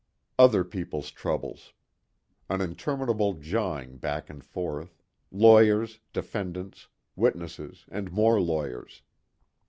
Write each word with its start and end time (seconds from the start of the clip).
Other 0.39 0.63
people's 0.63 1.11
troubles. 1.11 1.73
An 2.49 2.59
interminable 2.59 3.33
jawing 3.35 3.97
back 3.97 4.31
and 4.31 4.43
forth 4.43 4.97
lawyers, 5.31 5.99
defendants, 6.11 6.87
witnesses 7.15 7.85
and 7.91 8.11
more 8.11 8.41
lawyers. 8.41 9.03